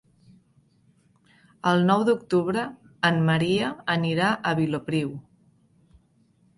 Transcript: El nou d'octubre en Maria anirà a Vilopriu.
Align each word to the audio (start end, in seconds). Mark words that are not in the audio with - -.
El 1.73 1.85
nou 1.91 2.07
d'octubre 2.09 2.65
en 3.13 3.23
Maria 3.31 3.71
anirà 3.99 4.35
a 4.55 4.59
Vilopriu. 4.65 5.17